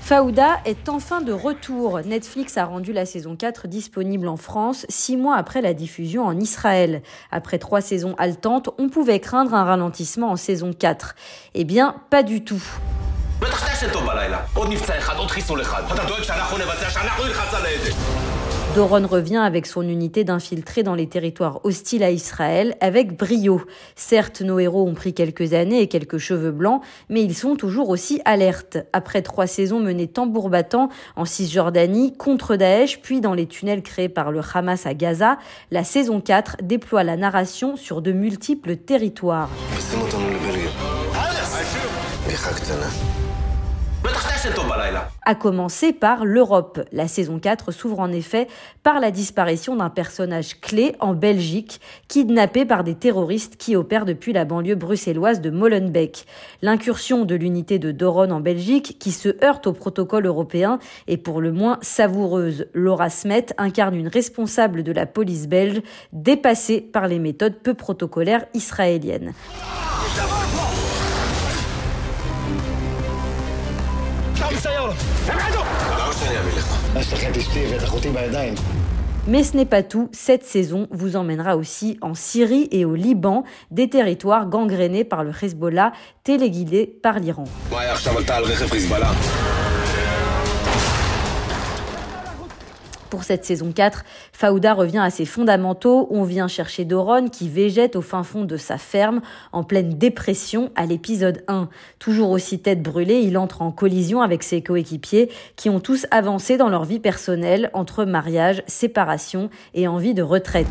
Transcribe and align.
Fauda 0.00 0.60
est 0.64 0.88
enfin 0.88 1.20
de 1.20 1.32
retour. 1.32 2.00
Netflix 2.00 2.56
a 2.56 2.64
rendu 2.64 2.94
la 2.94 3.04
saison 3.04 3.36
4 3.36 3.68
disponible 3.68 4.28
en 4.28 4.38
France 4.38 4.86
six 4.88 5.18
mois 5.18 5.36
après 5.36 5.60
la 5.60 5.74
diffusion 5.74 6.24
en 6.24 6.40
Israël. 6.40 7.02
Après 7.30 7.58
trois 7.58 7.82
saisons 7.82 8.14
haletantes, 8.16 8.70
on 8.78 8.88
pouvait 8.88 9.20
craindre 9.20 9.52
un 9.52 9.64
ralentissement 9.64 10.30
en 10.30 10.36
saison 10.36 10.72
4. 10.72 11.14
Eh 11.52 11.64
bien, 11.64 11.96
pas 12.08 12.22
du 12.22 12.42
tout. 12.42 12.62
Doron 18.74 19.06
revient 19.06 19.36
avec 19.36 19.66
son 19.66 19.82
unité 19.82 20.24
d'infiltrés 20.24 20.82
dans 20.82 20.94
les 20.94 21.08
territoires 21.08 21.60
hostiles 21.64 22.02
à 22.02 22.10
Israël 22.10 22.74
avec 22.80 23.16
brio. 23.16 23.60
Certes, 23.96 24.40
nos 24.40 24.58
héros 24.58 24.88
ont 24.88 24.94
pris 24.94 25.14
quelques 25.14 25.52
années 25.52 25.80
et 25.80 25.88
quelques 25.88 26.18
cheveux 26.18 26.50
blancs, 26.50 26.82
mais 27.08 27.22
ils 27.22 27.36
sont 27.36 27.54
toujours 27.54 27.90
aussi 27.90 28.22
alertes. 28.24 28.78
Après 28.92 29.22
trois 29.22 29.46
saisons 29.46 29.78
menées 29.78 30.08
tambour 30.08 30.48
battant 30.48 30.88
en 31.14 31.24
Cisjordanie, 31.24 32.16
contre 32.16 32.56
Daesh, 32.56 33.00
puis 33.00 33.20
dans 33.20 33.34
les 33.34 33.46
tunnels 33.46 33.82
créés 33.82 34.08
par 34.08 34.32
le 34.32 34.40
Hamas 34.54 34.86
à 34.86 34.94
Gaza, 34.94 35.38
la 35.70 35.84
saison 35.84 36.20
4 36.20 36.56
déploie 36.62 37.04
la 37.04 37.16
narration 37.16 37.76
sur 37.76 38.02
de 38.02 38.10
multiples 38.10 38.76
territoires. 38.76 39.50
À 45.22 45.34
commencer 45.34 45.94
par 45.94 46.26
l'Europe. 46.26 46.80
La 46.92 47.08
saison 47.08 47.38
4 47.38 47.72
s'ouvre 47.72 48.00
en 48.00 48.12
effet 48.12 48.46
par 48.82 49.00
la 49.00 49.10
disparition 49.10 49.74
d'un 49.74 49.88
personnage 49.88 50.60
clé 50.60 50.94
en 51.00 51.14
Belgique, 51.14 51.80
kidnappé 52.08 52.66
par 52.66 52.84
des 52.84 52.94
terroristes 52.94 53.56
qui 53.56 53.74
opèrent 53.74 54.04
depuis 54.04 54.34
la 54.34 54.44
banlieue 54.44 54.74
bruxelloise 54.74 55.40
de 55.40 55.48
Molenbeek. 55.48 56.26
L'incursion 56.60 57.24
de 57.24 57.34
l'unité 57.34 57.78
de 57.78 57.90
Doron 57.90 58.30
en 58.30 58.40
Belgique, 58.40 58.98
qui 58.98 59.12
se 59.12 59.42
heurte 59.42 59.66
au 59.66 59.72
protocole 59.72 60.26
européen, 60.26 60.78
est 61.06 61.16
pour 61.16 61.40
le 61.40 61.52
moins 61.52 61.78
savoureuse. 61.80 62.66
Laura 62.74 63.08
Smet 63.08 63.46
incarne 63.56 63.94
une 63.94 64.08
responsable 64.08 64.82
de 64.82 64.92
la 64.92 65.06
police 65.06 65.48
belge, 65.48 65.80
dépassée 66.12 66.82
par 66.82 67.08
les 67.08 67.18
méthodes 67.18 67.56
peu 67.62 67.72
protocolaires 67.72 68.44
israéliennes. 68.52 69.32
Mais 79.26 79.42
ce 79.42 79.56
n'est 79.56 79.66
pas 79.66 79.82
tout. 79.82 80.08
Cette 80.12 80.44
saison 80.44 80.86
vous 80.90 81.16
emmènera 81.16 81.56
aussi 81.56 81.98
en 82.00 82.14
Syrie 82.14 82.68
et 82.70 82.84
au 82.84 82.94
Liban, 82.94 83.44
des 83.70 83.88
territoires 83.88 84.48
gangrénés 84.48 85.04
par 85.04 85.24
le 85.24 85.32
Hezbollah, 85.32 85.92
téléguidés 86.24 86.86
par 87.02 87.18
l'Iran. 87.18 87.44
Pour 93.14 93.22
cette 93.22 93.44
saison 93.44 93.70
4, 93.70 94.04
Fauda 94.32 94.74
revient 94.74 94.98
à 94.98 95.08
ses 95.08 95.24
fondamentaux. 95.24 96.08
On 96.10 96.24
vient 96.24 96.48
chercher 96.48 96.84
Doron 96.84 97.28
qui 97.28 97.48
végète 97.48 97.94
au 97.94 98.02
fin 98.02 98.24
fond 98.24 98.42
de 98.42 98.56
sa 98.56 98.76
ferme 98.76 99.20
en 99.52 99.62
pleine 99.62 99.90
dépression 99.90 100.72
à 100.74 100.84
l'épisode 100.84 101.44
1. 101.46 101.68
Toujours 102.00 102.30
aussi 102.30 102.58
tête 102.58 102.82
brûlée, 102.82 103.20
il 103.20 103.38
entre 103.38 103.62
en 103.62 103.70
collision 103.70 104.20
avec 104.20 104.42
ses 104.42 104.62
coéquipiers 104.62 105.30
qui 105.54 105.70
ont 105.70 105.78
tous 105.78 106.08
avancé 106.10 106.56
dans 106.56 106.68
leur 106.68 106.84
vie 106.84 106.98
personnelle 106.98 107.70
entre 107.72 108.04
mariage, 108.04 108.64
séparation 108.66 109.48
et 109.74 109.86
envie 109.86 110.14
de 110.14 110.22
retraite. 110.22 110.66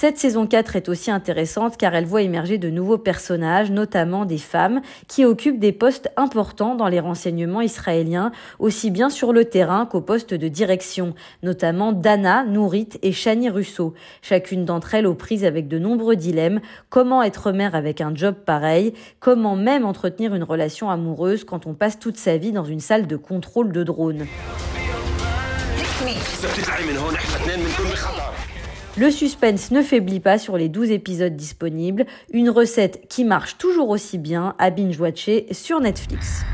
Cette 0.00 0.16
saison 0.16 0.46
4 0.46 0.76
est 0.76 0.88
aussi 0.88 1.10
intéressante 1.10 1.76
car 1.76 1.94
elle 1.94 2.06
voit 2.06 2.22
émerger 2.22 2.56
de 2.56 2.70
nouveaux 2.70 2.96
personnages, 2.96 3.70
notamment 3.70 4.24
des 4.24 4.38
femmes, 4.38 4.80
qui 5.08 5.26
occupent 5.26 5.58
des 5.58 5.72
postes 5.72 6.10
importants 6.16 6.74
dans 6.74 6.88
les 6.88 7.00
renseignements 7.00 7.60
israéliens, 7.60 8.32
aussi 8.58 8.90
bien 8.90 9.10
sur 9.10 9.34
le 9.34 9.44
terrain 9.44 9.84
qu'au 9.84 10.00
poste 10.00 10.32
de 10.32 10.48
direction, 10.48 11.12
notamment 11.42 11.92
Dana, 11.92 12.44
Nourit 12.44 12.88
et 13.02 13.12
Shani 13.12 13.50
Russo. 13.50 13.92
Chacune 14.22 14.64
d'entre 14.64 14.94
elles 14.94 15.06
aux 15.06 15.12
prises 15.12 15.44
avec 15.44 15.68
de 15.68 15.78
nombreux 15.78 16.16
dilemmes. 16.16 16.62
Comment 16.88 17.22
être 17.22 17.52
mère 17.52 17.74
avec 17.74 18.00
un 18.00 18.14
job 18.14 18.36
pareil? 18.36 18.94
Comment 19.18 19.54
même 19.54 19.84
entretenir 19.84 20.34
une 20.34 20.44
relation 20.44 20.88
amoureuse 20.88 21.44
quand 21.44 21.66
on 21.66 21.74
passe 21.74 21.98
toute 21.98 22.16
sa 22.16 22.38
vie 22.38 22.52
dans 22.52 22.64
une 22.64 22.80
salle 22.80 23.06
de 23.06 23.16
contrôle 23.16 23.70
de 23.70 23.82
drone? 23.82 24.24
Le 29.00 29.10
suspense 29.10 29.70
ne 29.70 29.80
faiblit 29.80 30.20
pas 30.20 30.36
sur 30.36 30.58
les 30.58 30.68
12 30.68 30.90
épisodes 30.90 31.34
disponibles, 31.34 32.04
une 32.34 32.50
recette 32.50 33.08
qui 33.08 33.24
marche 33.24 33.56
toujours 33.56 33.88
aussi 33.88 34.18
bien 34.18 34.54
à 34.58 34.68
binge-watcher 34.68 35.46
sur 35.52 35.80
Netflix. 35.80 36.44